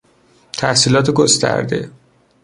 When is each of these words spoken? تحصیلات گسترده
تحصیلات 0.53 1.09
گسترده 1.11 1.89